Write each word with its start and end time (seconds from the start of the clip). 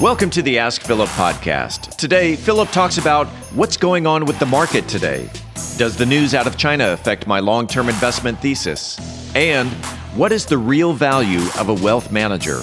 Welcome 0.00 0.30
to 0.30 0.40
the 0.40 0.58
Ask 0.58 0.80
Philip 0.80 1.10
podcast. 1.10 1.94
Today, 1.96 2.34
Philip 2.34 2.70
talks 2.70 2.96
about 2.96 3.26
what's 3.52 3.76
going 3.76 4.06
on 4.06 4.24
with 4.24 4.38
the 4.38 4.46
market 4.46 4.88
today. 4.88 5.28
Does 5.76 5.94
the 5.94 6.06
news 6.06 6.34
out 6.34 6.46
of 6.46 6.56
China 6.56 6.92
affect 6.92 7.26
my 7.26 7.38
long 7.38 7.66
term 7.66 7.90
investment 7.90 8.38
thesis? 8.40 8.98
And 9.36 9.68
what 10.16 10.32
is 10.32 10.46
the 10.46 10.56
real 10.56 10.94
value 10.94 11.46
of 11.58 11.68
a 11.68 11.74
wealth 11.74 12.10
manager? 12.10 12.62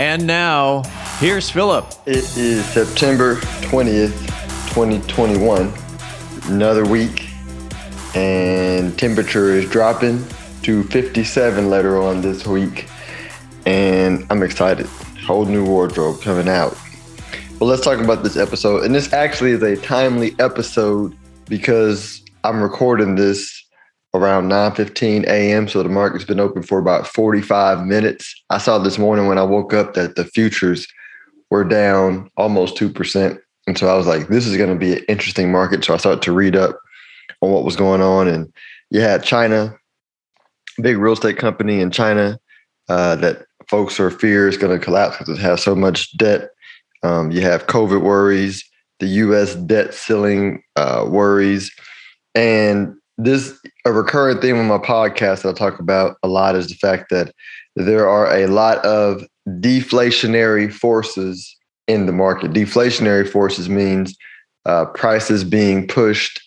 And 0.00 0.26
now, 0.26 0.82
here's 1.18 1.48
Philip. 1.48 1.86
It 2.04 2.36
is 2.36 2.64
September 2.64 3.36
20th, 3.36 4.18
2021. 4.74 5.72
Another 6.52 6.84
week, 6.84 7.28
and 8.16 8.98
temperature 8.98 9.50
is 9.50 9.70
dropping 9.70 10.26
to 10.62 10.82
57 10.84 11.70
later 11.70 12.02
on 12.02 12.22
this 12.22 12.44
week. 12.44 12.88
And 13.66 14.26
I'm 14.30 14.42
excited. 14.42 14.86
Whole 15.24 15.44
new 15.44 15.64
wardrobe 15.64 16.20
coming 16.20 16.48
out. 16.48 16.76
Well, 17.60 17.70
let's 17.70 17.82
talk 17.82 18.00
about 18.00 18.24
this 18.24 18.36
episode. 18.36 18.82
And 18.82 18.92
this 18.92 19.12
actually 19.12 19.52
is 19.52 19.62
a 19.62 19.76
timely 19.76 20.34
episode 20.40 21.16
because 21.48 22.20
I'm 22.42 22.60
recording 22.60 23.14
this 23.14 23.63
around 24.14 24.48
9:15 24.48 25.24
a.m. 25.24 25.68
So 25.68 25.82
the 25.82 25.88
market's 25.88 26.24
been 26.24 26.40
open 26.40 26.62
for 26.62 26.78
about 26.78 27.06
45 27.06 27.84
minutes. 27.84 28.42
I 28.48 28.58
saw 28.58 28.78
this 28.78 28.98
morning 28.98 29.26
when 29.26 29.38
I 29.38 29.42
woke 29.42 29.74
up 29.74 29.94
that 29.94 30.14
the 30.14 30.24
futures 30.24 30.86
were 31.50 31.64
down 31.64 32.30
almost 32.36 32.76
two 32.76 32.88
percent, 32.88 33.40
and 33.66 33.76
so 33.76 33.88
I 33.88 33.96
was 33.96 34.06
like, 34.06 34.28
"This 34.28 34.46
is 34.46 34.56
going 34.56 34.70
to 34.70 34.78
be 34.78 34.94
an 34.94 35.04
interesting 35.08 35.50
market." 35.52 35.84
So 35.84 35.92
I 35.92 35.98
started 35.98 36.22
to 36.22 36.32
read 36.32 36.56
up 36.56 36.78
on 37.40 37.50
what 37.50 37.64
was 37.64 37.76
going 37.76 38.00
on, 38.00 38.28
and 38.28 38.52
you 38.90 39.00
had 39.00 39.24
China, 39.24 39.76
big 40.80 40.96
real 40.96 41.12
estate 41.12 41.36
company 41.36 41.80
in 41.80 41.90
China 41.90 42.38
uh, 42.88 43.16
that 43.16 43.44
folks 43.68 43.98
are 43.98 44.10
fear 44.10 44.48
is 44.48 44.56
going 44.56 44.78
to 44.78 44.84
collapse 44.84 45.18
because 45.18 45.38
it 45.38 45.42
has 45.42 45.62
so 45.62 45.74
much 45.74 46.16
debt. 46.16 46.50
Um, 47.02 47.30
you 47.30 47.40
have 47.42 47.66
COVID 47.66 48.00
worries, 48.00 48.64
the 49.00 49.06
U.S. 49.06 49.56
debt 49.56 49.92
ceiling 49.92 50.62
uh, 50.76 51.04
worries, 51.08 51.74
and 52.34 52.94
this 53.18 53.58
a 53.84 53.92
recurring 53.92 54.40
theme 54.40 54.58
on 54.58 54.66
my 54.66 54.78
podcast 54.78 55.42
that 55.42 55.50
I 55.50 55.52
talk 55.52 55.78
about 55.78 56.16
a 56.22 56.28
lot 56.28 56.56
is 56.56 56.68
the 56.68 56.74
fact 56.74 57.10
that 57.10 57.32
there 57.76 58.08
are 58.08 58.34
a 58.34 58.46
lot 58.46 58.78
of 58.84 59.24
deflationary 59.60 60.72
forces 60.72 61.56
in 61.86 62.06
the 62.06 62.12
market. 62.12 62.52
Deflationary 62.52 63.28
forces 63.28 63.68
means 63.68 64.16
uh, 64.66 64.86
prices 64.86 65.44
being 65.44 65.86
pushed 65.86 66.40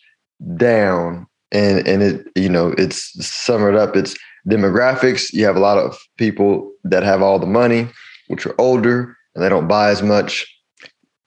down, 0.56 1.28
and 1.52 1.88
and 1.88 2.04
it 2.04 2.28
you 2.36 2.50
know 2.50 2.74
it's 2.78 3.26
sum 3.26 3.68
it 3.68 3.76
up. 3.76 3.96
It's 3.96 4.18
demographics. 4.50 5.32
You 5.34 5.46
have 5.46 5.56
a 5.56 5.62
lot 5.62 5.78
of 5.78 5.98
people 6.18 6.72
that 6.84 7.04
have 7.04 7.22
all 7.22 7.40
the 7.40 7.46
money, 7.46 7.88
which 8.28 8.46
are 8.46 8.56
older, 8.58 9.16
and 9.36 9.44
they 9.44 9.50
don't 9.50 9.68
buy 9.68 9.90
as 9.90 10.02
much. 10.02 10.46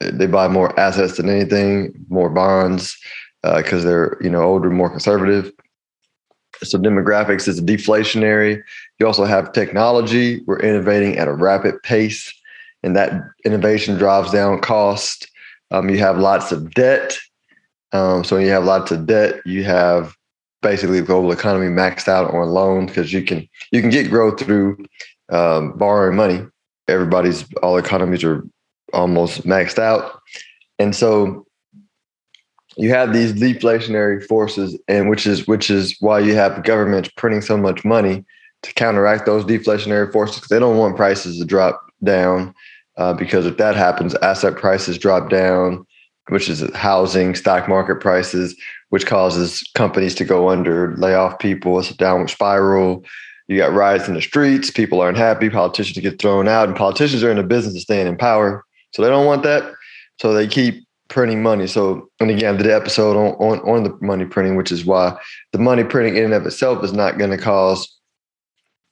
They 0.00 0.26
buy 0.26 0.48
more 0.48 0.78
assets 0.80 1.18
than 1.18 1.28
anything, 1.28 1.92
more 2.08 2.30
bonds 2.30 2.96
because 3.42 3.84
uh, 3.84 3.88
they're 3.88 4.16
you 4.20 4.30
know 4.30 4.42
older, 4.42 4.70
more 4.70 4.90
conservative. 4.90 5.52
So 6.62 6.78
demographics 6.78 7.48
is 7.48 7.60
deflationary. 7.60 8.62
You 8.98 9.06
also 9.06 9.24
have 9.24 9.52
technology. 9.52 10.42
We're 10.46 10.60
innovating 10.60 11.16
at 11.16 11.28
a 11.28 11.32
rapid 11.32 11.82
pace, 11.82 12.32
and 12.82 12.94
that 12.96 13.12
innovation 13.44 13.96
drives 13.96 14.30
down 14.30 14.60
cost. 14.60 15.30
Um, 15.70 15.88
you 15.88 15.98
have 15.98 16.18
lots 16.18 16.52
of 16.52 16.72
debt. 16.74 17.16
Um, 17.92 18.24
so 18.24 18.36
when 18.36 18.44
you 18.44 18.52
have 18.52 18.64
lots 18.64 18.90
of 18.90 19.06
debt, 19.06 19.40
you 19.44 19.64
have 19.64 20.14
basically 20.62 21.00
the 21.00 21.06
global 21.06 21.32
economy 21.32 21.66
maxed 21.66 22.08
out 22.08 22.32
on 22.32 22.48
loans 22.48 22.90
because 22.90 23.12
you 23.12 23.24
can 23.24 23.48
you 23.72 23.80
can 23.80 23.90
get 23.90 24.10
growth 24.10 24.40
through 24.40 24.84
um, 25.30 25.72
borrowing 25.72 26.16
money. 26.16 26.46
Everybody's 26.88 27.44
all 27.62 27.78
economies 27.78 28.24
are 28.24 28.44
almost 28.92 29.46
maxed 29.46 29.78
out, 29.78 30.20
and 30.78 30.94
so 30.94 31.46
you 32.76 32.90
have 32.90 33.12
these 33.12 33.32
deflationary 33.32 34.24
forces, 34.24 34.78
and 34.88 35.08
which 35.10 35.26
is 35.26 35.46
which 35.46 35.70
is 35.70 35.96
why 36.00 36.18
you 36.18 36.34
have 36.34 36.64
governments 36.64 37.10
printing 37.16 37.40
so 37.40 37.56
much 37.56 37.84
money 37.84 38.24
to 38.62 38.74
counteract 38.74 39.26
those 39.26 39.44
deflationary 39.44 40.10
forces 40.12 40.36
because 40.36 40.48
they 40.48 40.58
don't 40.58 40.76
want 40.76 40.96
prices 40.96 41.38
to 41.38 41.44
drop 41.44 41.80
down. 42.04 42.54
Uh, 42.96 43.14
because 43.14 43.46
if 43.46 43.56
that 43.56 43.76
happens, 43.76 44.14
asset 44.16 44.56
prices 44.56 44.98
drop 44.98 45.30
down, 45.30 45.86
which 46.28 46.48
is 46.48 46.62
housing, 46.74 47.34
stock 47.34 47.68
market 47.68 47.96
prices, 47.96 48.54
which 48.90 49.06
causes 49.06 49.68
companies 49.74 50.14
to 50.14 50.24
go 50.24 50.50
under, 50.50 50.94
lay 50.96 51.14
off 51.14 51.38
people. 51.38 51.78
It's 51.78 51.90
a 51.90 51.96
downward 51.96 52.28
spiral. 52.28 53.04
You 53.48 53.56
got 53.56 53.72
riots 53.72 54.06
in 54.06 54.14
the 54.14 54.22
streets. 54.22 54.70
People 54.70 55.00
aren't 55.00 55.16
happy. 55.16 55.50
Politicians 55.50 55.98
get 55.98 56.20
thrown 56.20 56.46
out, 56.46 56.68
and 56.68 56.76
politicians 56.76 57.24
are 57.24 57.30
in 57.30 57.36
the 57.36 57.42
business 57.42 57.74
of 57.74 57.80
staying 57.80 58.06
in 58.06 58.16
power, 58.16 58.64
so 58.92 59.02
they 59.02 59.08
don't 59.08 59.26
want 59.26 59.42
that. 59.42 59.72
So 60.20 60.34
they 60.34 60.46
keep 60.46 60.84
printing 61.10 61.42
money. 61.42 61.66
So, 61.66 62.08
and 62.20 62.30
again, 62.30 62.56
the 62.56 62.74
episode 62.74 63.16
on, 63.16 63.34
on, 63.34 63.58
on 63.68 63.82
the 63.82 63.98
money 64.00 64.24
printing, 64.24 64.56
which 64.56 64.72
is 64.72 64.84
why 64.84 65.18
the 65.52 65.58
money 65.58 65.84
printing 65.84 66.16
in 66.16 66.24
and 66.24 66.34
of 66.34 66.46
itself 66.46 66.82
is 66.82 66.92
not 66.92 67.18
going 67.18 67.32
to 67.32 67.36
cause 67.36 67.94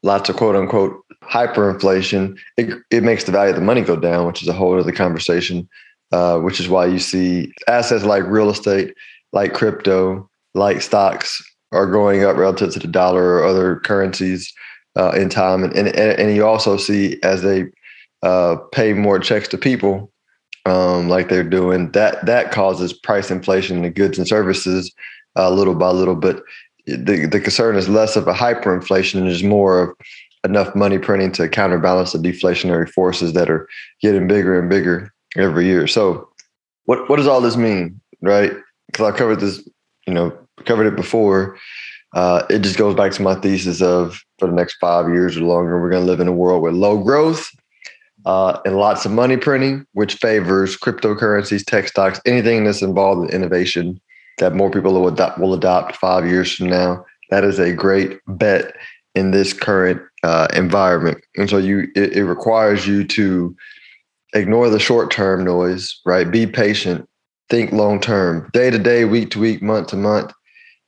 lots 0.03 0.29
of 0.29 0.37
quote 0.37 0.57
unquote 0.57 1.01
hyperinflation. 1.25 2.37
It, 2.57 2.77
it 2.91 3.03
makes 3.03 3.25
the 3.25 3.33
value 3.33 3.51
of 3.51 3.57
the 3.57 3.65
money 3.65 3.81
go 3.81 3.97
down, 3.97 4.27
which 4.27 4.43
is 4.43 4.49
a 4.49 4.53
whole 4.53 4.79
other 4.79 4.93
conversation, 4.93 5.69
uh, 6.13 6.39
which 6.39 6.61
is 6.61 6.69
why 6.69 6.87
you 6.87 6.99
see 6.99 7.53
assets 7.67 8.05
like 8.05 8.25
real 8.27 8.51
estate, 8.51 8.95
like 9.33 9.55
crypto, 9.55 10.29
like 10.55 10.83
stocks 10.83 11.43
are 11.73 11.87
going 11.87 12.25
up 12.25 12.37
relative 12.37 12.73
to 12.73 12.79
the 12.79 12.89
dollar 12.89 13.37
or 13.37 13.45
other 13.45 13.77
currencies 13.81 14.53
uh, 14.97 15.13
in 15.13 15.29
time. 15.29 15.63
And, 15.63 15.75
and, 15.77 15.89
and 15.89 16.35
you 16.35 16.47
also 16.47 16.77
see 16.77 17.19
as 17.23 17.43
they 17.43 17.67
uh, 18.23 18.57
pay 18.73 18.93
more 18.93 19.19
checks 19.19 19.49
to 19.49 19.59
people, 19.59 20.11
um, 20.69 21.09
like 21.09 21.29
they're 21.29 21.43
doing, 21.43 21.91
that 21.93 22.25
that 22.27 22.53
causes 22.53 22.93
price 22.93 23.31
inflation 23.31 23.77
in 23.77 23.83
the 23.83 23.91
goods 23.91 24.19
and 24.19 24.27
services 24.27 24.93
uh, 25.37 25.51
little 25.51 25.75
by 25.75 25.91
little. 25.91 26.15
But 26.15 26.43
the 26.87 27.27
the 27.27 27.41
concern 27.41 27.77
is 27.77 27.89
less 27.89 28.17
of 28.17 28.29
a 28.29 28.35
hyperinflation 28.35 29.21
and 29.21 29.29
is 29.29 29.43
more 29.43 29.83
of 29.83 29.97
enough 30.45 30.75
money 30.75 30.99
printing 30.99 31.33
to 31.33 31.49
counterbalance 31.49 32.13
the 32.13 32.19
deflationary 32.19 32.89
forces 32.89 33.33
that 33.33 33.51
are 33.51 33.69
getting 34.01 34.29
bigger 34.29 34.59
and 34.59 34.71
bigger 34.71 35.13
every 35.37 35.67
year. 35.67 35.87
So, 35.87 36.29
what 36.85 37.09
what 37.09 37.17
does 37.17 37.27
all 37.27 37.41
this 37.41 37.57
mean, 37.57 38.01
right? 38.21 38.53
Because 38.87 39.13
I 39.13 39.17
covered 39.17 39.41
this, 39.41 39.67
you 40.07 40.15
know, 40.15 40.37
covered 40.65 40.87
it 40.87 40.97
before. 40.97 41.59
Uh, 42.15 42.43
it 42.49 42.61
just 42.61 42.79
goes 42.79 42.95
back 42.95 43.13
to 43.13 43.23
my 43.23 43.35
thesis 43.35 43.83
of 43.83 44.25
for 44.39 44.49
the 44.49 44.55
next 44.55 44.77
five 44.81 45.09
years 45.09 45.37
or 45.37 45.43
longer, 45.43 45.79
we're 45.79 45.91
going 45.91 46.03
to 46.03 46.11
live 46.11 46.21
in 46.21 46.29
a 46.29 46.33
world 46.33 46.63
with 46.63 46.73
low 46.73 47.03
growth 47.03 47.51
uh, 48.27 48.59
and 48.65 48.77
lots 48.77 49.05
of 49.05 49.13
money 49.13 49.37
printing, 49.37 49.87
which 49.93 50.15
favors 50.15 50.77
cryptocurrencies, 50.77 51.65
tech 51.65 51.89
stocks, 51.89 52.21
anything 52.27 52.65
that's 52.65 52.83
involved 52.83 53.29
in 53.29 53.35
innovation 53.35 54.01
that 54.39 54.55
more 54.55 54.71
people 54.71 54.93
will 54.93 55.09
adopt, 55.09 55.39
will 55.39 55.55
adopt 55.55 55.97
five 55.97 56.27
years 56.27 56.55
from 56.55 56.69
now. 56.69 57.05
That 57.31 57.45
is 57.45 57.59
a 57.59 57.73
great 57.73 58.19
bet 58.27 58.75
in 59.15 59.31
this 59.33 59.53
current 59.53 60.01
uh, 60.23 60.49
environment. 60.55 61.19
And 61.37 61.49
so 61.51 61.59
you 61.59 61.89
it, 61.95 62.17
it 62.17 62.25
requires 62.25 62.87
you 62.87 63.05
to 63.05 63.55
ignore 64.35 64.71
the 64.71 64.79
short 64.79 65.11
term 65.11 65.45
noise, 65.45 66.01
right? 66.05 66.31
Be 66.31 66.47
patient, 66.47 67.09
think 67.51 67.73
long 67.73 68.01
term, 68.01 68.49
day 68.53 68.71
to 68.71 68.79
day, 68.79 69.05
week 69.05 69.31
to 69.31 69.41
week, 69.41 69.63
month 69.63 69.89
to 69.89 69.97
month. 69.97 70.33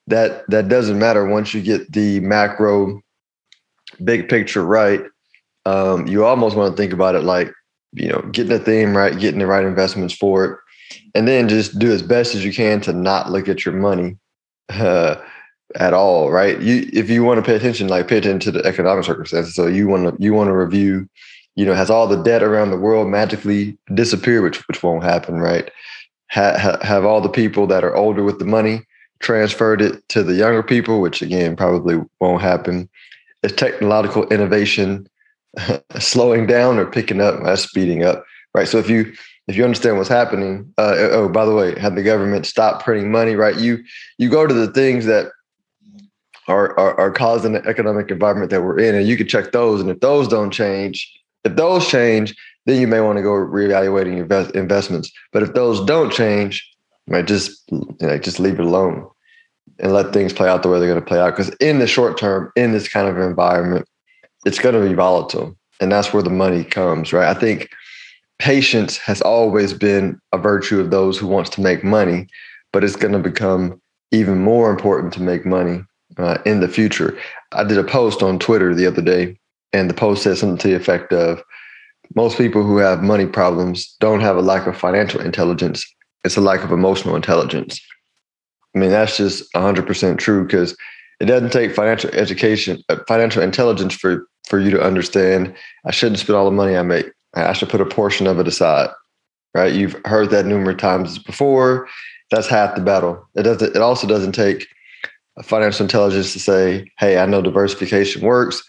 That 0.06 0.44
that 0.48 0.68
doesn't 0.68 0.98
matter 0.98 1.26
once 1.26 1.54
you 1.54 1.62
get 1.62 1.92
the 1.92 2.20
macro 2.20 3.00
big 4.04 4.28
picture 4.28 4.64
right 4.64 5.02
um, 5.66 6.06
you 6.06 6.24
almost 6.24 6.56
want 6.56 6.74
to 6.74 6.76
think 6.80 6.92
about 6.92 7.14
it 7.14 7.22
like, 7.22 7.52
you 7.92 8.08
know, 8.08 8.20
getting 8.32 8.52
the 8.52 8.58
theme 8.58 8.96
right, 8.96 9.18
getting 9.18 9.40
the 9.40 9.46
right 9.46 9.64
investments 9.64 10.14
for 10.14 10.44
it, 10.44 10.58
and 11.14 11.26
then 11.26 11.48
just 11.48 11.78
do 11.78 11.92
as 11.92 12.02
best 12.02 12.34
as 12.34 12.44
you 12.44 12.52
can 12.52 12.80
to 12.82 12.92
not 12.92 13.30
look 13.30 13.48
at 13.48 13.64
your 13.64 13.74
money 13.74 14.16
uh, 14.70 15.16
at 15.76 15.92
all, 15.92 16.30
right? 16.30 16.60
You, 16.60 16.88
if 16.92 17.10
you 17.10 17.24
want 17.24 17.38
to 17.38 17.48
pay 17.48 17.56
attention, 17.56 17.88
like 17.88 18.08
pay 18.08 18.18
attention 18.18 18.52
to 18.52 18.58
the 18.58 18.66
economic 18.66 19.04
circumstances. 19.04 19.54
So 19.54 19.66
you 19.66 19.88
want 19.88 20.16
to, 20.16 20.22
you 20.22 20.32
want 20.32 20.48
to 20.48 20.56
review, 20.56 21.08
you 21.56 21.64
know, 21.64 21.74
has 21.74 21.90
all 21.90 22.06
the 22.06 22.22
debt 22.22 22.42
around 22.42 22.70
the 22.70 22.76
world 22.76 23.08
magically 23.08 23.76
disappeared, 23.94 24.42
which 24.42 24.68
which 24.68 24.82
won't 24.82 25.04
happen, 25.04 25.40
right? 25.40 25.70
Ha, 26.30 26.56
ha, 26.58 26.78
have 26.82 27.04
all 27.04 27.20
the 27.20 27.28
people 27.28 27.66
that 27.66 27.84
are 27.84 27.94
older 27.96 28.22
with 28.22 28.38
the 28.38 28.44
money 28.44 28.82
transferred 29.18 29.82
it 29.82 30.08
to 30.08 30.22
the 30.22 30.34
younger 30.34 30.62
people, 30.62 31.00
which 31.00 31.22
again 31.22 31.56
probably 31.56 32.00
won't 32.20 32.42
happen. 32.42 32.88
Is 33.42 33.52
technological 33.52 34.28
innovation 34.28 35.08
slowing 35.98 36.46
down 36.46 36.78
or 36.78 36.86
picking 36.86 37.20
up, 37.20 37.42
that's 37.42 37.62
speeding 37.62 38.04
up, 38.04 38.24
right? 38.54 38.68
So 38.68 38.78
if 38.78 38.88
you 38.88 39.12
if 39.48 39.56
you 39.56 39.64
understand 39.64 39.96
what's 39.96 40.08
happening, 40.08 40.72
uh, 40.78 40.94
oh, 40.96 41.28
by 41.28 41.44
the 41.44 41.54
way, 41.54 41.76
have 41.80 41.96
the 41.96 42.04
government 42.04 42.46
stop 42.46 42.84
printing 42.84 43.10
money, 43.10 43.34
right? 43.34 43.56
You 43.56 43.82
you 44.18 44.28
go 44.28 44.46
to 44.46 44.54
the 44.54 44.68
things 44.68 45.06
that 45.06 45.32
are, 46.46 46.78
are, 46.78 46.98
are 46.98 47.10
causing 47.10 47.52
the 47.52 47.64
economic 47.66 48.10
environment 48.10 48.50
that 48.50 48.62
we're 48.62 48.78
in, 48.78 48.94
and 48.94 49.06
you 49.06 49.16
can 49.16 49.26
check 49.26 49.52
those. 49.52 49.80
And 49.80 49.90
if 49.90 50.00
those 50.00 50.28
don't 50.28 50.50
change, 50.50 51.10
if 51.44 51.56
those 51.56 51.88
change, 51.88 52.34
then 52.66 52.80
you 52.80 52.86
may 52.86 53.00
want 53.00 53.16
to 53.16 53.22
go 53.22 53.30
reevaluating 53.30 54.14
your 54.14 54.22
invest, 54.22 54.54
investments. 54.54 55.12
But 55.32 55.42
if 55.42 55.54
those 55.54 55.84
don't 55.84 56.12
change, 56.12 56.68
right, 57.06 57.26
just 57.26 57.62
you 57.70 57.96
know, 58.00 58.18
just 58.18 58.40
leave 58.40 58.58
it 58.58 58.66
alone 58.66 59.08
and 59.78 59.92
let 59.92 60.12
things 60.12 60.32
play 60.32 60.48
out 60.48 60.62
the 60.62 60.68
way 60.68 60.78
they're 60.78 60.88
going 60.88 61.00
to 61.00 61.06
play 61.06 61.18
out. 61.18 61.30
Because 61.30 61.50
in 61.56 61.78
the 61.78 61.86
short 61.86 62.18
term, 62.18 62.52
in 62.56 62.72
this 62.72 62.88
kind 62.88 63.08
of 63.08 63.18
environment, 63.18 63.88
it's 64.44 64.58
going 64.58 64.74
to 64.74 64.88
be 64.88 64.94
volatile, 64.94 65.56
and 65.80 65.90
that's 65.90 66.12
where 66.12 66.22
the 66.22 66.30
money 66.30 66.64
comes, 66.64 67.12
right? 67.12 67.28
I 67.28 67.38
think 67.38 67.70
patience 68.38 68.96
has 68.98 69.20
always 69.20 69.72
been 69.72 70.18
a 70.32 70.38
virtue 70.38 70.80
of 70.80 70.90
those 70.90 71.18
who 71.18 71.26
wants 71.26 71.50
to 71.50 71.60
make 71.60 71.84
money, 71.84 72.26
but 72.72 72.82
it's 72.84 72.96
going 72.96 73.12
to 73.12 73.18
become 73.18 73.80
even 74.12 74.38
more 74.38 74.70
important 74.70 75.12
to 75.14 75.22
make 75.22 75.44
money 75.44 75.82
uh, 76.16 76.38
in 76.44 76.60
the 76.60 76.68
future. 76.68 77.18
I 77.52 77.64
did 77.64 77.78
a 77.78 77.84
post 77.84 78.22
on 78.22 78.38
Twitter 78.38 78.74
the 78.74 78.86
other 78.86 79.02
day, 79.02 79.38
and 79.72 79.88
the 79.88 79.94
post 79.94 80.22
said 80.22 80.38
something 80.38 80.58
to 80.58 80.68
the 80.68 80.74
effect 80.74 81.12
of 81.12 81.42
most 82.14 82.38
people 82.38 82.64
who 82.64 82.78
have 82.78 83.02
money 83.02 83.26
problems 83.26 83.94
don't 84.00 84.20
have 84.20 84.36
a 84.36 84.42
lack 84.42 84.66
of 84.66 84.76
financial 84.76 85.20
intelligence, 85.20 85.84
it's 86.24 86.36
a 86.36 86.40
lack 86.40 86.64
of 86.64 86.72
emotional 86.72 87.16
intelligence. 87.16 87.80
I 88.74 88.78
mean, 88.78 88.90
that's 88.90 89.16
just 89.16 89.52
100% 89.52 90.18
true 90.18 90.44
because 90.44 90.76
it 91.20 91.26
doesn't 91.26 91.52
take 91.52 91.74
financial 91.74 92.10
education, 92.10 92.82
uh, 92.88 92.96
financial 93.06 93.42
intelligence 93.42 93.94
for, 93.94 94.26
for 94.50 94.58
you 94.58 94.70
to 94.70 94.82
understand 94.82 95.54
I 95.86 95.92
shouldn't 95.92 96.18
spend 96.18 96.36
all 96.36 96.44
the 96.44 96.50
money 96.50 96.76
I 96.76 96.82
make. 96.82 97.06
I 97.34 97.52
should 97.52 97.68
put 97.70 97.80
a 97.80 97.86
portion 97.86 98.26
of 98.26 98.40
it 98.40 98.48
aside, 98.48 98.90
right? 99.54 99.72
You've 99.72 99.96
heard 100.04 100.30
that 100.30 100.44
numerous 100.44 100.80
times 100.80 101.18
before. 101.18 101.88
That's 102.30 102.48
half 102.48 102.74
the 102.74 102.82
battle. 102.82 103.24
It 103.36 103.44
doesn't. 103.44 103.76
It 103.76 103.80
also 103.80 104.06
doesn't 104.06 104.32
take 104.32 104.66
financial 105.44 105.84
intelligence 105.84 106.32
to 106.32 106.40
say, 106.40 106.90
"Hey, 106.98 107.18
I 107.18 107.26
know 107.26 107.40
diversification 107.40 108.22
works." 108.22 108.62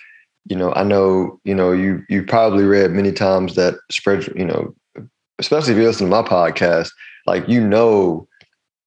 You 0.47 0.55
know, 0.55 0.71
I 0.73 0.83
know. 0.83 1.39
You 1.43 1.55
know, 1.55 1.71
you 1.71 2.03
you 2.07 2.23
probably 2.23 2.63
read 2.63 2.91
many 2.91 3.11
times 3.11 3.55
that 3.55 3.75
spread. 3.91 4.27
You 4.35 4.45
know, 4.45 4.75
especially 5.39 5.73
if 5.73 5.79
you 5.79 5.85
listen 5.85 6.07
to 6.09 6.11
my 6.11 6.27
podcast, 6.27 6.91
like 7.25 7.47
you 7.49 7.67
know 7.67 8.27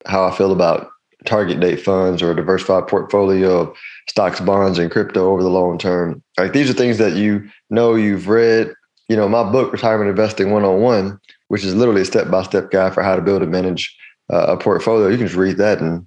how 0.06 0.24
I 0.24 0.30
feel 0.30 0.52
about 0.52 0.88
target 1.24 1.60
date 1.60 1.80
funds 1.80 2.22
or 2.22 2.30
a 2.30 2.36
diversified 2.36 2.88
portfolio 2.88 3.60
of 3.60 3.76
stocks, 4.08 4.40
bonds, 4.40 4.78
and 4.78 4.90
crypto 4.90 5.30
over 5.30 5.42
the 5.42 5.48
long 5.48 5.78
term. 5.78 6.22
Like 6.38 6.52
these 6.52 6.70
are 6.70 6.74
things 6.74 6.98
that 6.98 7.14
you 7.14 7.48
know 7.70 7.94
you've 7.94 8.28
read. 8.28 8.72
You 9.08 9.16
know, 9.16 9.28
my 9.28 9.42
book, 9.50 9.72
Retirement 9.72 10.08
Investing 10.08 10.50
101, 10.50 11.20
which 11.48 11.64
is 11.64 11.74
literally 11.74 12.02
a 12.02 12.06
step 12.06 12.30
by 12.30 12.42
step 12.42 12.70
guide 12.70 12.94
for 12.94 13.02
how 13.02 13.16
to 13.16 13.22
build 13.22 13.42
and 13.42 13.52
manage 13.52 13.94
uh, 14.32 14.46
a 14.48 14.56
portfolio. 14.56 15.08
You 15.08 15.18
can 15.18 15.26
just 15.26 15.36
read 15.36 15.58
that 15.58 15.80
and 15.80 16.06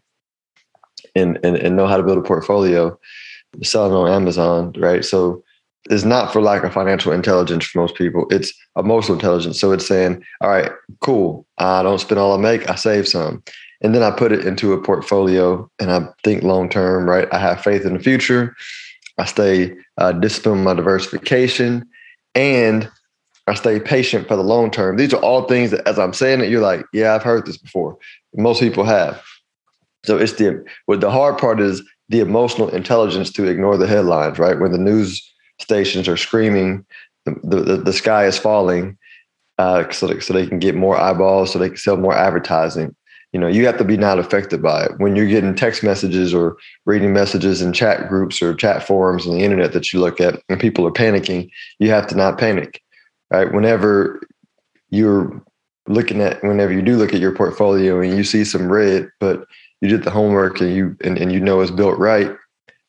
and, 1.15 1.39
and, 1.43 1.57
and 1.57 1.75
know 1.75 1.87
how 1.87 1.97
to 1.97 2.03
build 2.03 2.17
a 2.17 2.21
portfolio, 2.21 2.97
selling 3.63 3.93
on 3.93 4.09
Amazon, 4.09 4.73
right? 4.77 5.03
So 5.03 5.43
it's 5.89 6.03
not 6.03 6.31
for 6.31 6.41
lack 6.41 6.63
of 6.63 6.73
financial 6.73 7.11
intelligence 7.11 7.65
for 7.65 7.79
most 7.79 7.95
people. 7.95 8.25
It's 8.29 8.53
emotional 8.75 9.15
intelligence. 9.15 9.59
So 9.59 9.71
it's 9.71 9.87
saying, 9.87 10.23
all 10.41 10.49
right, 10.49 10.71
cool. 11.01 11.45
I 11.57 11.81
don't 11.83 11.99
spend 11.99 12.19
all 12.19 12.33
I 12.33 12.37
make. 12.37 12.69
I 12.69 12.75
save 12.75 13.07
some. 13.07 13.43
And 13.81 13.93
then 13.93 14.03
I 14.03 14.11
put 14.11 14.31
it 14.31 14.45
into 14.45 14.73
a 14.73 14.81
portfolio 14.81 15.69
and 15.79 15.91
I 15.91 16.07
think 16.23 16.43
long 16.43 16.69
term, 16.69 17.07
right? 17.07 17.27
I 17.31 17.39
have 17.39 17.63
faith 17.63 17.85
in 17.85 17.93
the 17.93 17.99
future. 17.99 18.55
I 19.17 19.25
stay 19.25 19.75
uh, 19.97 20.11
disciplined 20.13 20.63
my 20.63 20.73
diversification 20.73 21.87
and 22.35 22.89
I 23.47 23.53
stay 23.53 23.79
patient 23.79 24.27
for 24.27 24.35
the 24.35 24.43
long 24.43 24.71
term. 24.71 24.97
These 24.97 25.13
are 25.13 25.21
all 25.21 25.43
things 25.47 25.71
that, 25.71 25.87
as 25.87 25.97
I'm 25.97 26.13
saying 26.13 26.41
it, 26.41 26.49
you're 26.49 26.61
like, 26.61 26.85
yeah, 26.91 27.15
I've 27.15 27.23
heard 27.23 27.45
this 27.45 27.57
before. 27.57 27.97
Most 28.35 28.59
people 28.59 28.83
have. 28.83 29.23
So 30.03 30.17
it's 30.17 30.33
the 30.33 30.63
what 30.85 31.01
the 31.01 31.11
hard 31.11 31.37
part 31.37 31.59
is 31.59 31.81
the 32.09 32.19
emotional 32.19 32.69
intelligence 32.69 33.31
to 33.31 33.47
ignore 33.47 33.77
the 33.77 33.87
headlines, 33.87 34.37
right? 34.37 34.59
When 34.59 34.71
the 34.71 34.77
news 34.77 35.23
stations 35.59 36.07
are 36.07 36.17
screaming, 36.17 36.85
the 37.25 37.35
the, 37.43 37.77
the 37.77 37.93
sky 37.93 38.25
is 38.25 38.37
falling, 38.37 38.97
uh, 39.57 39.89
so 39.91 40.19
so 40.19 40.33
they 40.33 40.45
can 40.45 40.59
get 40.59 40.75
more 40.75 40.97
eyeballs, 40.97 41.51
so 41.51 41.59
they 41.59 41.69
can 41.69 41.77
sell 41.77 41.97
more 41.97 42.15
advertising. 42.15 42.95
You 43.33 43.39
know, 43.39 43.47
you 43.47 43.65
have 43.65 43.77
to 43.77 43.83
be 43.83 43.97
not 43.97 44.19
affected 44.19 44.61
by 44.61 44.85
it. 44.85 44.91
When 44.99 45.15
you're 45.15 45.27
getting 45.27 45.53
text 45.53 45.83
messages 45.83 46.33
or 46.33 46.57
reading 46.85 47.13
messages 47.13 47.61
in 47.61 47.73
chat 47.73 48.07
groups 48.07 48.41
or 48.41 48.53
chat 48.53 48.87
forums 48.87 49.27
on 49.27 49.35
the 49.35 49.43
internet 49.43 49.73
that 49.73 49.91
you 49.91 49.99
look 49.99 50.21
at, 50.21 50.41
and 50.49 50.59
people 50.59 50.87
are 50.87 50.91
panicking, 50.91 51.49
you 51.79 51.89
have 51.89 52.07
to 52.07 52.15
not 52.15 52.37
panic, 52.37 52.81
right? 53.29 53.53
Whenever 53.53 54.21
you're 54.89 55.43
looking 55.87 56.21
at, 56.21 56.41
whenever 56.41 56.71
you 56.71 56.81
do 56.81 56.95
look 56.95 57.13
at 57.13 57.19
your 57.19 57.35
portfolio 57.35 57.99
and 57.99 58.15
you 58.15 58.23
see 58.23 58.43
some 58.43 58.71
red, 58.71 59.09
but 59.19 59.45
you 59.81 59.89
did 59.89 60.03
the 60.03 60.11
homework 60.11 60.61
and 60.61 60.73
you 60.73 60.95
and, 61.03 61.17
and 61.17 61.31
you 61.31 61.39
know 61.39 61.61
it's 61.61 61.71
built 61.71 61.97
right, 61.99 62.35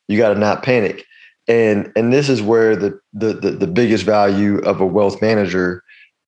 you 0.07 0.17
got 0.17 0.33
to 0.33 0.39
not 0.39 0.63
panic. 0.63 1.05
And 1.47 1.91
and 1.95 2.13
this 2.13 2.29
is 2.29 2.41
where 2.41 2.75
the, 2.75 2.99
the 3.13 3.33
the 3.33 3.51
the 3.51 3.67
biggest 3.67 4.05
value 4.05 4.59
of 4.59 4.79
a 4.79 4.85
wealth 4.85 5.21
manager 5.21 5.83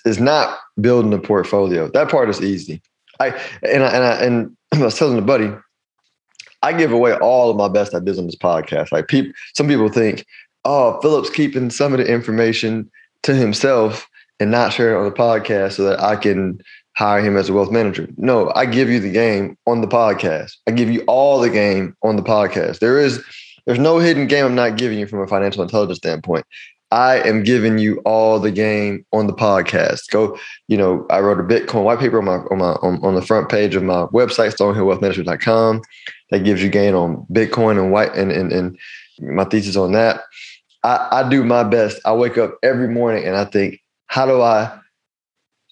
is 0.06 0.20
not 0.20 0.58
building 0.80 1.14
a 1.14 1.20
portfolio. 1.20 1.90
That 1.90 2.10
part 2.10 2.30
is 2.30 2.42
easy. 2.42 2.82
I 3.22 3.42
and 3.64 3.84
I, 3.84 3.88
and 3.88 4.04
I, 4.04 4.14
and 4.24 4.58
I 4.74 4.86
was 4.86 4.98
telling 4.98 5.18
a 5.18 5.22
buddy, 5.22 5.52
I 6.62 6.74
give 6.74 6.92
away 6.92 7.14
all 7.16 7.50
of 7.50 7.58
my 7.58 7.68
best 7.68 7.94
ideas 7.94 8.20
on 8.20 8.26
this 8.26 8.36
podcast. 8.36 8.92
Like 8.92 9.08
people, 9.08 9.32
some 9.54 9.68
people 9.68 9.90
think, 9.90 10.26
oh, 10.66 11.00
Philip's 11.02 11.30
keeping 11.30 11.70
some 11.70 11.94
of 11.94 12.00
the 12.00 12.12
information 12.12 12.90
to 13.24 13.36
himself 13.36 14.08
and 14.40 14.52
not 14.52 14.74
sharing 14.74 14.96
it 14.96 15.00
on 15.00 15.06
the 15.06 15.12
podcast 15.12 15.74
so 15.74 15.84
that 15.84 16.00
I 16.00 16.16
can 16.16 16.60
hire 16.98 17.22
him 17.22 17.38
as 17.38 17.50
a 17.50 17.54
wealth 17.54 17.72
manager. 17.72 18.08
No, 18.18 18.52
I 18.56 18.66
give 18.66 18.90
you 18.90 19.00
the 19.00 19.12
game 19.12 19.58
on 19.68 19.82
the 19.82 19.88
podcast. 19.88 20.54
I 20.68 20.72
give 20.72 20.90
you 20.90 21.04
all 21.08 21.40
the 21.40 21.50
game 21.50 21.96
on 22.04 22.16
the 22.16 22.24
podcast. 22.24 22.80
There 22.80 23.00
is 23.00 23.24
there's 23.66 23.80
no 23.80 24.00
hidden 24.00 24.28
game 24.28 24.46
I'm 24.46 24.56
not 24.56 24.78
giving 24.78 24.98
you 24.98 25.06
from 25.08 25.22
a 25.22 25.28
financial 25.28 25.62
intelligence 25.62 26.00
standpoint. 26.00 26.46
I 26.92 27.20
am 27.20 27.44
giving 27.44 27.78
you 27.78 28.00
all 28.00 28.40
the 28.40 28.52
game 28.52 29.06
on 29.14 29.28
the 29.28 29.34
podcast. 29.34 30.10
Go, 30.12 30.38
you 30.68 30.78
know, 30.78 31.06
I 31.10 31.20
wrote 31.20 31.40
a 31.40 31.44
Bitcoin 31.44 31.84
white 31.84 32.00
paper 32.00 32.20
on 32.20 32.26
my 32.26 32.38
on 32.52 32.58
my 32.58 32.72
on, 32.82 33.04
on 33.04 33.16
the 33.16 33.22
front 33.22 33.50
page 33.50 33.76
of 33.76 33.84
my 33.84 34.06
website, 34.08 34.56
stonehillwealthmanagement.com. 34.56 35.82
That 36.32 36.44
gives 36.44 36.62
you 36.62 36.70
gain 36.70 36.94
on 36.94 37.26
Bitcoin 37.32 37.80
and 37.80 37.92
white 37.92 38.14
and 38.16 38.32
and, 38.32 38.52
and 38.52 38.78
my 39.20 39.46
thesis 39.46 39.76
on 39.76 39.94
that. 39.94 40.22
I, 40.84 41.08
I 41.12 41.30
do 41.30 41.44
my 41.44 41.64
best. 41.64 42.00
I 42.06 42.14
wake 42.14 42.38
up 42.38 42.58
every 42.64 42.88
morning 42.88 43.26
and 43.26 43.38
I 43.38 43.46
think, 43.46 43.80
how 44.08 44.26
do 44.26 44.42
I 44.42 44.78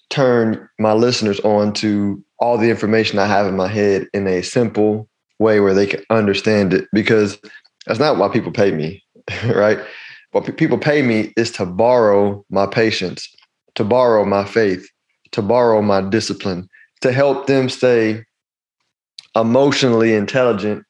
turn 0.08 0.68
my 0.78 0.92
listeners 0.92 1.40
on 1.40 1.72
to 1.74 2.22
all 2.38 2.58
the 2.58 2.70
information 2.70 3.18
I 3.18 3.26
have 3.26 3.46
in 3.46 3.56
my 3.56 3.68
head 3.68 4.08
in 4.14 4.26
a 4.26 4.42
simple 4.42 5.08
way 5.38 5.60
where 5.60 5.74
they 5.74 5.86
can 5.86 6.02
understand 6.10 6.72
it 6.72 6.88
because 6.92 7.38
that's 7.86 7.98
not 7.98 8.16
why 8.18 8.28
people 8.28 8.52
pay 8.52 8.72
me, 8.72 9.02
right? 9.46 9.78
What 10.32 10.56
people 10.56 10.78
pay 10.78 11.02
me 11.02 11.32
is 11.36 11.50
to 11.52 11.66
borrow 11.66 12.44
my 12.50 12.66
patience, 12.66 13.28
to 13.74 13.84
borrow 13.84 14.24
my 14.24 14.44
faith, 14.44 14.88
to 15.32 15.42
borrow 15.42 15.82
my 15.82 16.00
discipline, 16.00 16.68
to 17.00 17.12
help 17.12 17.46
them 17.46 17.68
stay 17.68 18.24
emotionally 19.34 20.14
intelligent 20.14 20.84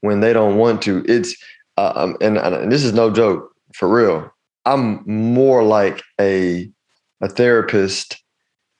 when 0.00 0.20
they 0.20 0.32
don't 0.32 0.56
want 0.56 0.82
to. 0.82 1.04
It's 1.06 1.36
uh, 1.76 1.92
um, 1.94 2.16
and, 2.20 2.38
and 2.38 2.72
this 2.72 2.84
is 2.84 2.92
no 2.92 3.10
joke 3.10 3.50
for 3.74 3.88
real. 3.88 4.30
I'm 4.64 5.02
more 5.06 5.62
like 5.62 6.02
a 6.20 6.70
a 7.20 7.28
therapist 7.28 8.22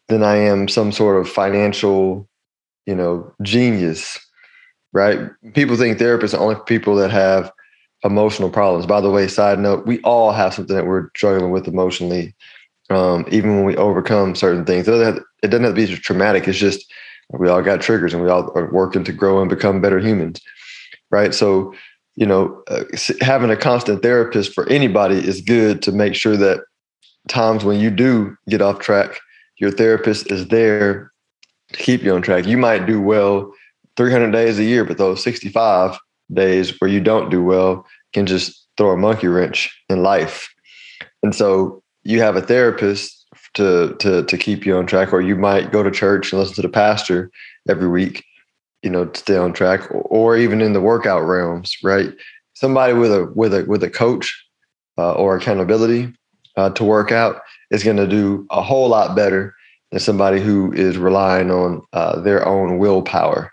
than 0.08 0.22
I 0.22 0.36
am 0.36 0.68
some 0.68 0.90
sort 0.92 1.20
of 1.20 1.28
financial, 1.28 2.28
you 2.86 2.94
know, 2.94 3.32
genius, 3.42 4.18
right? 4.92 5.18
People 5.54 5.76
think 5.76 5.98
therapists 5.98 6.34
are 6.34 6.40
only 6.40 6.56
people 6.66 6.96
that 6.96 7.10
have 7.10 7.52
emotional 8.04 8.50
problems. 8.50 8.86
By 8.86 9.00
the 9.00 9.10
way, 9.10 9.28
side 9.28 9.58
note, 9.58 9.86
we 9.86 10.00
all 10.02 10.32
have 10.32 10.54
something 10.54 10.76
that 10.76 10.86
we're 10.86 11.08
struggling 11.16 11.50
with 11.50 11.66
emotionally, 11.66 12.34
um, 12.90 13.24
even 13.30 13.56
when 13.56 13.64
we 13.64 13.76
overcome 13.76 14.34
certain 14.34 14.64
things. 14.64 14.86
It 14.86 14.92
doesn't, 14.92 15.14
have, 15.14 15.24
it 15.42 15.48
doesn't 15.48 15.64
have 15.64 15.74
to 15.74 15.86
be 15.86 15.96
traumatic. 15.96 16.46
It's 16.46 16.58
just 16.58 16.84
we 17.30 17.48
all 17.48 17.62
got 17.62 17.80
triggers 17.80 18.14
and 18.14 18.22
we 18.22 18.30
all 18.30 18.50
are 18.56 18.72
working 18.72 19.04
to 19.04 19.12
grow 19.12 19.40
and 19.40 19.50
become 19.50 19.80
better 19.80 19.98
humans, 19.98 20.40
right? 21.10 21.34
So, 21.34 21.74
you 22.14 22.26
know, 22.26 22.62
uh, 22.68 22.84
having 23.20 23.50
a 23.50 23.56
constant 23.56 24.02
therapist 24.02 24.54
for 24.54 24.68
anybody 24.68 25.16
is 25.16 25.40
good 25.40 25.82
to 25.82 25.92
make 25.92 26.14
sure 26.14 26.36
that 26.36 26.60
times 27.28 27.64
when 27.64 27.78
you 27.80 27.90
do 27.90 28.36
get 28.48 28.62
off 28.62 28.78
track, 28.78 29.20
your 29.58 29.70
therapist 29.70 30.30
is 30.30 30.48
there 30.48 31.12
to 31.72 31.78
keep 31.78 32.02
you 32.02 32.14
on 32.14 32.22
track. 32.22 32.46
You 32.46 32.56
might 32.56 32.86
do 32.86 33.00
well 33.00 33.52
300 33.96 34.30
days 34.30 34.58
a 34.58 34.64
year, 34.64 34.84
but 34.84 34.98
those 34.98 35.22
65 35.22 35.98
days 36.32 36.78
where 36.80 36.90
you 36.90 37.00
don't 37.00 37.30
do 37.30 37.42
well 37.42 37.86
can 38.12 38.26
just 38.26 38.66
throw 38.76 38.90
a 38.90 38.96
monkey 38.96 39.26
wrench 39.26 39.76
in 39.88 40.02
life. 40.02 40.52
And 41.22 41.34
so 41.34 41.82
you 42.04 42.20
have 42.20 42.36
a 42.36 42.42
therapist 42.42 43.26
to 43.54 43.96
to 43.98 44.24
to 44.24 44.38
keep 44.38 44.64
you 44.64 44.76
on 44.76 44.86
track, 44.86 45.12
or 45.12 45.20
you 45.20 45.36
might 45.36 45.72
go 45.72 45.82
to 45.82 45.90
church 45.90 46.32
and 46.32 46.40
listen 46.40 46.54
to 46.56 46.62
the 46.62 46.68
pastor 46.68 47.30
every 47.68 47.88
week, 47.88 48.24
you 48.82 48.90
know, 48.90 49.06
to 49.06 49.20
stay 49.20 49.36
on 49.36 49.52
track, 49.52 49.88
or 49.90 50.36
even 50.36 50.60
in 50.60 50.72
the 50.72 50.80
workout 50.80 51.26
realms, 51.26 51.76
right? 51.82 52.12
Somebody 52.54 52.92
with 52.92 53.12
a 53.12 53.32
with 53.34 53.54
a 53.54 53.64
with 53.64 53.82
a 53.82 53.90
coach 53.90 54.34
uh, 54.96 55.12
or 55.12 55.36
accountability 55.36 56.12
uh, 56.56 56.70
to 56.70 56.84
work 56.84 57.12
out 57.12 57.40
is 57.70 57.84
going 57.84 57.96
to 57.96 58.06
do 58.06 58.46
a 58.50 58.62
whole 58.62 58.88
lot 58.88 59.16
better 59.16 59.54
than 59.90 60.00
somebody 60.00 60.40
who 60.40 60.72
is 60.72 60.98
relying 60.98 61.50
on 61.50 61.82
uh, 61.92 62.20
their 62.20 62.46
own 62.46 62.78
willpower 62.78 63.52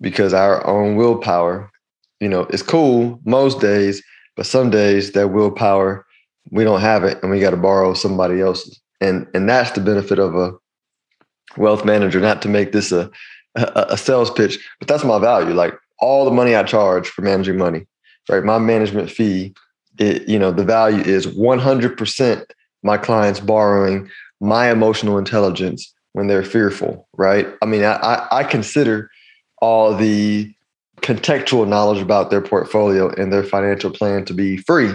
because 0.00 0.34
our 0.34 0.64
own 0.66 0.96
willpower, 0.96 1.70
you 2.22 2.28
know, 2.28 2.42
it's 2.50 2.62
cool 2.62 3.20
most 3.24 3.60
days, 3.60 4.00
but 4.36 4.46
some 4.46 4.70
days 4.70 5.10
that 5.10 5.32
willpower, 5.32 6.06
we 6.52 6.62
don't 6.62 6.80
have 6.80 7.02
it 7.02 7.20
and 7.20 7.32
we 7.32 7.40
got 7.40 7.50
to 7.50 7.56
borrow 7.56 7.94
somebody 7.94 8.40
else's. 8.40 8.80
And, 9.00 9.26
and 9.34 9.48
that's 9.48 9.72
the 9.72 9.80
benefit 9.80 10.20
of 10.20 10.36
a 10.36 10.52
wealth 11.56 11.84
manager, 11.84 12.20
not 12.20 12.40
to 12.42 12.48
make 12.48 12.70
this 12.70 12.92
a, 12.92 13.10
a, 13.56 13.98
sales 13.98 14.30
pitch, 14.30 14.64
but 14.78 14.86
that's 14.86 15.02
my 15.02 15.18
value. 15.18 15.52
Like 15.52 15.74
all 15.98 16.24
the 16.24 16.30
money 16.30 16.54
I 16.54 16.62
charge 16.62 17.08
for 17.08 17.22
managing 17.22 17.58
money, 17.58 17.86
right? 18.28 18.44
My 18.44 18.58
management 18.58 19.10
fee, 19.10 19.52
it, 19.98 20.28
you 20.28 20.38
know, 20.38 20.52
the 20.52 20.64
value 20.64 21.02
is 21.02 21.26
100% 21.26 22.44
my 22.84 22.98
clients 22.98 23.40
borrowing 23.40 24.08
my 24.40 24.70
emotional 24.70 25.18
intelligence 25.18 25.92
when 26.12 26.28
they're 26.28 26.44
fearful, 26.44 27.08
right? 27.14 27.48
I 27.62 27.66
mean, 27.66 27.82
I, 27.82 28.28
I 28.30 28.44
consider 28.44 29.10
all 29.60 29.96
the 29.96 30.54
contextual 31.02 31.68
knowledge 31.68 32.00
about 32.00 32.30
their 32.30 32.40
portfolio 32.40 33.12
and 33.14 33.32
their 33.32 33.42
financial 33.42 33.90
plan 33.90 34.24
to 34.24 34.34
be 34.34 34.56
free. 34.56 34.92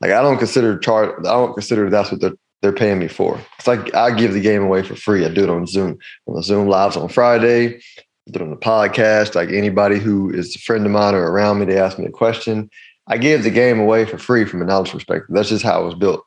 Like 0.00 0.12
I 0.12 0.22
don't 0.22 0.38
consider 0.38 0.78
chart. 0.78 1.18
I 1.20 1.32
don't 1.32 1.54
consider 1.54 1.90
that's 1.90 2.12
what 2.12 2.20
they're 2.20 2.34
they're 2.62 2.72
paying 2.72 2.98
me 2.98 3.08
for. 3.08 3.40
It's 3.58 3.66
like 3.66 3.94
I 3.94 4.10
give 4.10 4.32
the 4.32 4.40
game 4.40 4.62
away 4.62 4.82
for 4.82 4.96
free. 4.96 5.24
I 5.24 5.28
do 5.28 5.44
it 5.44 5.50
on 5.50 5.66
Zoom. 5.66 5.98
On 6.26 6.34
the 6.34 6.42
Zoom 6.42 6.68
lives 6.68 6.96
on 6.96 7.08
Friday. 7.08 7.76
I 7.76 8.30
do 8.30 8.40
it 8.40 8.42
on 8.42 8.50
the 8.50 8.56
podcast. 8.56 9.34
Like 9.34 9.50
anybody 9.50 9.98
who 9.98 10.30
is 10.32 10.56
a 10.56 10.58
friend 10.60 10.84
of 10.84 10.92
mine 10.92 11.14
or 11.14 11.30
around 11.30 11.58
me, 11.58 11.66
they 11.66 11.78
ask 11.78 11.98
me 11.98 12.06
a 12.06 12.10
question. 12.10 12.70
I 13.08 13.18
give 13.18 13.44
the 13.44 13.50
game 13.50 13.78
away 13.78 14.04
for 14.04 14.18
free 14.18 14.44
from 14.44 14.62
a 14.62 14.64
knowledge 14.64 14.90
perspective. 14.90 15.34
That's 15.34 15.50
just 15.50 15.64
how 15.64 15.82
it 15.82 15.84
was 15.84 15.94
built, 15.94 16.24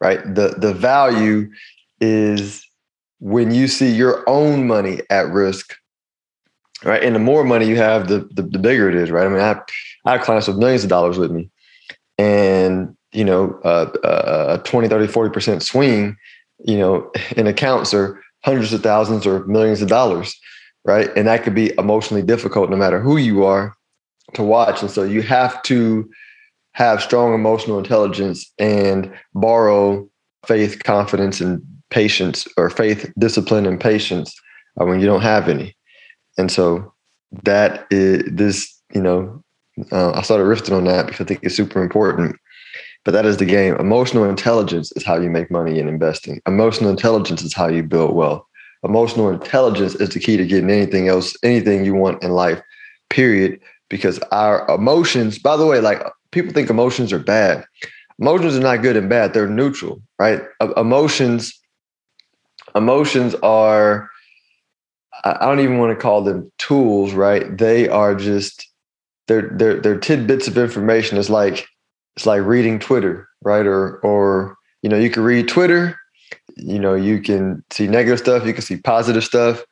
right? 0.00 0.20
The 0.34 0.56
the 0.58 0.74
value 0.74 1.50
is 2.00 2.64
when 3.20 3.52
you 3.52 3.66
see 3.66 3.90
your 3.90 4.28
own 4.28 4.66
money 4.66 5.00
at 5.10 5.28
risk, 5.28 5.74
right? 6.84 7.02
And 7.02 7.14
the 7.14 7.20
more 7.20 7.44
money 7.44 7.66
you 7.66 7.76
have, 7.76 8.08
the 8.08 8.28
the, 8.32 8.42
the 8.42 8.58
bigger 8.58 8.88
it 8.88 8.94
is, 8.94 9.10
right? 9.10 9.26
I 9.26 9.28
mean, 9.28 9.40
I 9.40 9.48
have, 9.48 9.62
I 10.04 10.12
have 10.12 10.22
clients 10.22 10.48
with 10.48 10.58
millions 10.58 10.84
of 10.84 10.90
dollars 10.90 11.18
with 11.18 11.30
me, 11.30 11.50
and 12.18 12.96
you 13.12 13.24
know, 13.24 13.58
uh, 13.64 13.90
uh, 14.04 14.58
a 14.60 14.62
20, 14.64 14.88
30, 14.88 15.12
40% 15.12 15.62
swing, 15.62 16.16
you 16.64 16.76
know, 16.76 17.10
in 17.36 17.46
accounts 17.46 17.94
are 17.94 18.20
hundreds 18.44 18.72
of 18.72 18.82
thousands 18.82 19.26
or 19.26 19.44
millions 19.46 19.82
of 19.82 19.88
dollars, 19.88 20.38
right? 20.84 21.10
And 21.16 21.26
that 21.26 21.42
could 21.42 21.54
be 21.54 21.72
emotionally 21.78 22.22
difficult 22.22 22.70
no 22.70 22.76
matter 22.76 23.00
who 23.00 23.16
you 23.16 23.44
are 23.44 23.74
to 24.34 24.42
watch. 24.42 24.82
And 24.82 24.90
so 24.90 25.02
you 25.02 25.22
have 25.22 25.62
to 25.64 26.08
have 26.72 27.02
strong 27.02 27.34
emotional 27.34 27.78
intelligence 27.78 28.52
and 28.58 29.12
borrow 29.34 30.08
faith, 30.46 30.82
confidence, 30.84 31.40
and 31.40 31.62
patience, 31.90 32.46
or 32.56 32.70
faith, 32.70 33.10
discipline, 33.18 33.66
and 33.66 33.80
patience 33.80 34.38
uh, 34.80 34.84
when 34.84 35.00
you 35.00 35.06
don't 35.06 35.22
have 35.22 35.48
any. 35.48 35.74
And 36.38 36.50
so 36.50 36.92
that 37.42 37.86
is 37.90 38.22
this, 38.30 38.80
you 38.94 39.02
know, 39.02 39.42
uh, 39.92 40.12
I 40.12 40.22
started 40.22 40.44
riffing 40.44 40.76
on 40.76 40.84
that 40.84 41.06
because 41.06 41.20
I 41.20 41.24
think 41.24 41.40
it's 41.42 41.56
super 41.56 41.82
important. 41.82 42.36
But 43.04 43.12
that 43.12 43.26
is 43.26 43.36
the 43.36 43.44
game. 43.44 43.74
Emotional 43.76 44.24
intelligence 44.24 44.92
is 44.92 45.04
how 45.04 45.18
you 45.18 45.30
make 45.30 45.50
money 45.50 45.78
in 45.78 45.88
investing. 45.88 46.40
Emotional 46.46 46.90
intelligence 46.90 47.42
is 47.42 47.54
how 47.54 47.68
you 47.68 47.82
build 47.82 48.14
wealth. 48.14 48.42
Emotional 48.84 49.30
intelligence 49.30 49.94
is 49.96 50.10
the 50.10 50.20
key 50.20 50.36
to 50.36 50.46
getting 50.46 50.70
anything 50.70 51.08
else, 51.08 51.36
anything 51.42 51.84
you 51.84 51.94
want 51.94 52.22
in 52.22 52.30
life, 52.30 52.60
period. 53.08 53.60
Because 53.88 54.18
our 54.30 54.68
emotions, 54.70 55.38
by 55.38 55.56
the 55.56 55.66
way, 55.66 55.80
like 55.80 56.02
people 56.32 56.52
think 56.52 56.70
emotions 56.70 57.12
are 57.12 57.18
bad. 57.18 57.64
Emotions 58.20 58.56
are 58.56 58.60
not 58.60 58.82
good 58.82 58.96
and 58.96 59.08
bad, 59.08 59.32
they're 59.32 59.48
neutral, 59.48 60.02
right? 60.18 60.42
Emotions, 60.76 61.58
emotions 62.74 63.34
are 63.36 64.10
I 65.24 65.46
don't 65.46 65.60
even 65.60 65.78
want 65.78 65.96
to 65.96 66.00
call 66.00 66.22
them 66.22 66.50
tools, 66.58 67.12
right? 67.12 67.56
They 67.56 67.88
are 67.88 68.14
just 68.14 68.68
they're 69.26 69.50
they're 69.54 69.80
they're 69.80 69.98
tidbits 69.98 70.48
of 70.48 70.58
information. 70.58 71.18
It's 71.18 71.30
like 71.30 71.66
it's 72.16 72.26
like 72.26 72.42
reading 72.42 72.78
Twitter, 72.78 73.28
right? 73.42 73.66
Or 73.66 73.98
or 73.98 74.56
you 74.82 74.88
know, 74.88 74.98
you 74.98 75.10
can 75.10 75.22
read 75.22 75.48
Twitter, 75.48 75.96
you 76.56 76.78
know, 76.78 76.94
you 76.94 77.20
can 77.20 77.64
see 77.70 77.86
negative 77.86 78.18
stuff, 78.18 78.46
you 78.46 78.52
can 78.52 78.62
see 78.62 78.76
positive 78.76 79.24
stuff, 79.24 79.62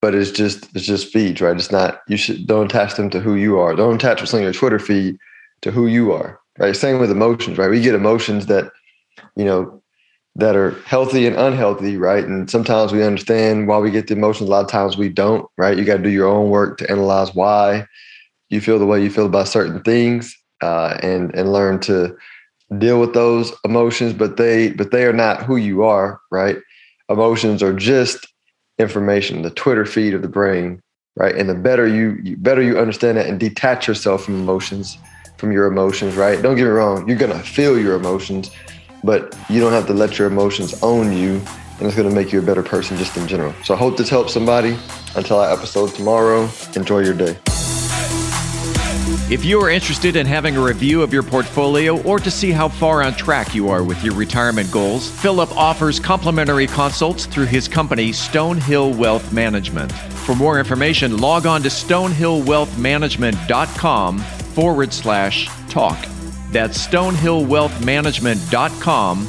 but 0.00 0.14
it's 0.14 0.30
just 0.30 0.74
it's 0.74 0.86
just 0.86 1.12
feeds, 1.12 1.40
right? 1.40 1.56
It's 1.56 1.72
not 1.72 2.00
you 2.08 2.16
should 2.16 2.46
don't 2.46 2.66
attach 2.66 2.94
them 2.94 3.10
to 3.10 3.20
who 3.20 3.34
you 3.34 3.58
are. 3.58 3.74
Don't 3.74 3.96
attach 3.96 4.20
what's 4.20 4.34
on 4.34 4.42
your 4.42 4.52
Twitter 4.52 4.78
feed 4.78 5.16
to 5.62 5.70
who 5.70 5.86
you 5.86 6.12
are. 6.12 6.38
Right. 6.58 6.76
Same 6.76 6.98
with 6.98 7.10
emotions, 7.10 7.56
right? 7.56 7.70
We 7.70 7.80
get 7.80 7.94
emotions 7.94 8.46
that, 8.46 8.70
you 9.36 9.44
know, 9.44 9.81
that 10.36 10.56
are 10.56 10.70
healthy 10.86 11.26
and 11.26 11.36
unhealthy, 11.36 11.96
right? 11.96 12.24
And 12.24 12.48
sometimes 12.50 12.92
we 12.92 13.02
understand 13.02 13.68
why 13.68 13.78
we 13.78 13.90
get 13.90 14.06
the 14.06 14.14
emotions. 14.14 14.48
A 14.48 14.50
lot 14.50 14.64
of 14.64 14.70
times 14.70 14.96
we 14.96 15.08
don't, 15.08 15.46
right? 15.58 15.76
You 15.76 15.84
got 15.84 15.98
to 15.98 16.02
do 16.02 16.08
your 16.08 16.28
own 16.28 16.48
work 16.48 16.78
to 16.78 16.90
analyze 16.90 17.34
why 17.34 17.86
you 18.48 18.60
feel 18.60 18.78
the 18.78 18.86
way 18.86 19.02
you 19.02 19.10
feel 19.10 19.26
about 19.26 19.48
certain 19.48 19.82
things, 19.82 20.36
uh, 20.62 20.98
and 21.02 21.34
and 21.34 21.52
learn 21.52 21.80
to 21.80 22.16
deal 22.78 23.00
with 23.00 23.14
those 23.14 23.52
emotions. 23.64 24.12
But 24.12 24.36
they 24.36 24.70
but 24.72 24.90
they 24.90 25.04
are 25.04 25.12
not 25.12 25.42
who 25.42 25.56
you 25.56 25.82
are, 25.82 26.20
right? 26.30 26.56
Emotions 27.08 27.62
are 27.62 27.74
just 27.74 28.26
information, 28.78 29.42
the 29.42 29.50
Twitter 29.50 29.84
feed 29.84 30.14
of 30.14 30.22
the 30.22 30.28
brain, 30.28 30.80
right? 31.16 31.36
And 31.36 31.48
the 31.48 31.54
better 31.54 31.86
you, 31.86 32.18
you 32.22 32.36
better 32.36 32.62
you 32.62 32.78
understand 32.78 33.18
that 33.18 33.26
and 33.26 33.38
detach 33.38 33.86
yourself 33.86 34.24
from 34.24 34.40
emotions, 34.40 34.96
from 35.36 35.52
your 35.52 35.66
emotions, 35.66 36.16
right? 36.16 36.40
Don't 36.40 36.56
get 36.56 36.64
me 36.64 36.70
wrong, 36.70 37.06
you're 37.06 37.18
gonna 37.18 37.42
feel 37.42 37.78
your 37.78 37.96
emotions 37.96 38.50
but 39.04 39.36
you 39.48 39.60
don't 39.60 39.72
have 39.72 39.86
to 39.86 39.94
let 39.94 40.18
your 40.18 40.28
emotions 40.28 40.82
own 40.82 41.12
you 41.12 41.40
and 41.78 41.88
it's 41.88 41.96
going 41.96 42.08
to 42.08 42.14
make 42.14 42.32
you 42.32 42.38
a 42.38 42.42
better 42.42 42.62
person 42.62 42.96
just 42.96 43.16
in 43.16 43.26
general. 43.26 43.52
So 43.64 43.74
I 43.74 43.76
hope 43.76 43.96
this 43.96 44.08
helps 44.08 44.32
somebody. 44.32 44.76
Until 45.16 45.40
our 45.40 45.52
episode 45.52 45.94
tomorrow, 45.94 46.48
enjoy 46.76 47.00
your 47.00 47.14
day. 47.14 47.36
If 49.30 49.44
you 49.44 49.60
are 49.60 49.70
interested 49.70 50.14
in 50.14 50.26
having 50.26 50.56
a 50.56 50.62
review 50.62 51.02
of 51.02 51.12
your 51.12 51.22
portfolio 51.22 52.00
or 52.02 52.18
to 52.18 52.30
see 52.30 52.50
how 52.50 52.68
far 52.68 53.02
on 53.02 53.14
track 53.14 53.54
you 53.54 53.68
are 53.68 53.82
with 53.82 54.02
your 54.04 54.14
retirement 54.14 54.70
goals, 54.70 55.10
Philip 55.10 55.50
offers 55.56 55.98
complimentary 55.98 56.66
consults 56.66 57.26
through 57.26 57.46
his 57.46 57.66
company, 57.66 58.10
Stonehill 58.10 58.96
Wealth 58.96 59.32
Management. 59.32 59.90
For 59.90 60.34
more 60.34 60.58
information, 60.58 61.18
log 61.18 61.46
on 61.46 61.62
to 61.62 61.68
stonehillwealthmanagement.com 61.68 64.18
forward 64.18 64.92
slash 64.92 65.48
talk. 65.68 65.98
That's 66.52 66.86
stonehillwealthmanagement.com 66.86 69.28